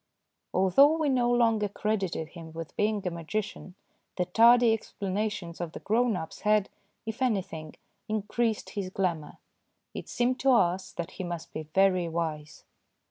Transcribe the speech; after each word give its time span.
Although 0.51 0.97
we 0.97 1.09
no 1.09 1.31
longer 1.31 1.69
credited 1.69 2.29
him 2.29 2.53
with 2.53 2.75
being 2.75 3.05
a 3.05 3.11
magician, 3.11 3.75
the 4.17 4.25
tardy 4.25 4.73
explanations 4.73 5.61
of 5.61 5.73
the 5.73 5.79
grown 5.79 6.15
ups 6.15 6.39
had, 6.41 6.69
if 7.05 7.21
any 7.21 7.43
thing, 7.43 7.75
increased 8.09 8.71
his 8.71 8.89
glamour. 8.89 9.37
It 9.93 10.09
seemed 10.09 10.39
to 10.39 10.53
us 10.53 10.91
that 10.93 11.11
he 11.11 11.23
must 11.23 11.53
be 11.53 11.67
very 11.75 12.09
wise. 12.09 12.63